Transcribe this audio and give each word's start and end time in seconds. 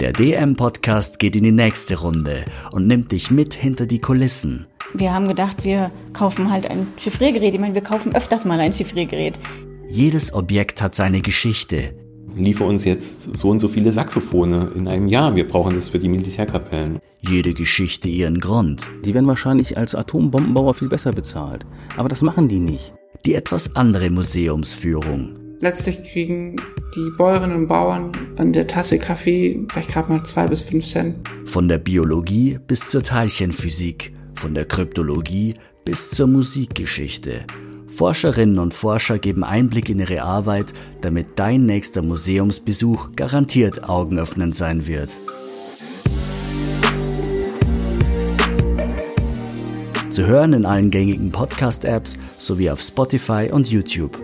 Der 0.00 0.14
DM-Podcast 0.14 1.18
geht 1.18 1.36
in 1.36 1.44
die 1.44 1.52
nächste 1.52 2.00
Runde 2.00 2.46
und 2.72 2.86
nimmt 2.86 3.12
dich 3.12 3.30
mit 3.30 3.52
hinter 3.52 3.84
die 3.84 3.98
Kulissen. 3.98 4.66
Wir 4.94 5.12
haben 5.12 5.28
gedacht, 5.28 5.62
wir 5.62 5.90
kaufen 6.14 6.50
halt 6.50 6.70
ein 6.70 6.86
Chiffriergerät. 6.96 7.52
Ich 7.52 7.60
meine, 7.60 7.74
wir 7.74 7.82
kaufen 7.82 8.16
öfters 8.16 8.46
mal 8.46 8.58
ein 8.58 8.72
Chiffriergerät. 8.72 9.38
Jedes 9.90 10.32
Objekt 10.32 10.80
hat 10.80 10.94
seine 10.94 11.20
Geschichte. 11.20 11.94
Liefer 12.34 12.64
uns 12.64 12.86
jetzt 12.86 13.36
so 13.36 13.50
und 13.50 13.58
so 13.58 13.68
viele 13.68 13.92
Saxophone 13.92 14.72
in 14.74 14.88
einem 14.88 15.06
Jahr. 15.06 15.36
Wir 15.36 15.46
brauchen 15.46 15.74
das 15.74 15.90
für 15.90 15.98
die 15.98 16.08
Militärkapellen. 16.08 16.98
Jede 17.20 17.52
Geschichte 17.52 18.08
ihren 18.08 18.38
Grund. 18.38 18.86
Die 19.04 19.12
werden 19.12 19.26
wahrscheinlich 19.26 19.76
als 19.76 19.94
Atombombenbauer 19.94 20.72
viel 20.72 20.88
besser 20.88 21.12
bezahlt. 21.12 21.66
Aber 21.98 22.08
das 22.08 22.22
machen 22.22 22.48
die 22.48 22.60
nicht. 22.60 22.94
Die 23.26 23.34
etwas 23.34 23.76
andere 23.76 24.08
Museumsführung. 24.08 25.36
Letztlich 25.60 26.02
kriegen 26.04 26.56
die 26.94 27.10
Bäuerinnen 27.10 27.56
und 27.56 27.68
Bauern 27.68 28.12
an 28.36 28.52
der 28.52 28.66
Tasse 28.66 28.98
Kaffee 28.98 29.64
vielleicht 29.70 29.90
gerade 29.90 30.12
mal 30.12 30.22
zwei 30.24 30.46
bis 30.46 30.62
fünf 30.62 30.84
Cent. 30.84 31.16
Von 31.44 31.68
der 31.68 31.78
Biologie 31.78 32.58
bis 32.66 32.90
zur 32.90 33.02
Teilchenphysik, 33.02 34.12
von 34.34 34.54
der 34.54 34.64
Kryptologie 34.64 35.54
bis 35.84 36.10
zur 36.10 36.26
Musikgeschichte. 36.26 37.44
Forscherinnen 37.88 38.58
und 38.58 38.72
Forscher 38.74 39.18
geben 39.18 39.44
Einblick 39.44 39.88
in 39.88 40.00
ihre 40.00 40.22
Arbeit, 40.22 40.66
damit 41.00 41.26
dein 41.36 41.66
nächster 41.66 42.02
Museumsbesuch 42.02 43.10
garantiert 43.14 43.88
augenöffnend 43.88 44.56
sein 44.56 44.86
wird. 44.86 45.10
Zu 50.10 50.26
hören 50.26 50.54
in 50.54 50.66
allen 50.66 50.90
gängigen 50.90 51.30
Podcast-Apps 51.30 52.16
sowie 52.38 52.70
auf 52.70 52.80
Spotify 52.80 53.48
und 53.52 53.70
YouTube. 53.70 54.18